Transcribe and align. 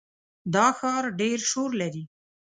دا 0.53 0.65
ښار 0.77 1.03
ډېر 1.19 1.39
شور 1.51 1.69
لري. 1.81 2.03